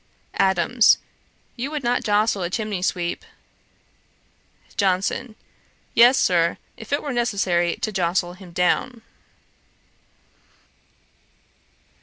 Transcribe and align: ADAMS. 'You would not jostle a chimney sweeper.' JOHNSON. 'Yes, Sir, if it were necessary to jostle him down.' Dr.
ADAMS. 0.39 0.97
'You 1.55 1.69
would 1.69 1.83
not 1.83 2.01
jostle 2.03 2.41
a 2.41 2.49
chimney 2.49 2.81
sweeper.' 2.81 3.27
JOHNSON. 4.75 5.35
'Yes, 5.93 6.17
Sir, 6.17 6.57
if 6.75 6.91
it 6.91 7.03
were 7.03 7.13
necessary 7.13 7.75
to 7.75 7.91
jostle 7.91 8.33
him 8.33 8.49
down.' 8.51 9.03
Dr. 9.03 9.03